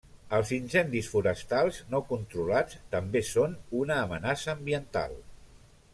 Els 0.35 0.51
incendis 0.55 1.09
forestals 1.15 1.77
no 1.91 2.01
controlats 2.11 2.81
també 2.97 3.23
són 3.31 3.55
una 3.83 3.99
amenaça 4.07 4.57
ambiental. 4.59 5.19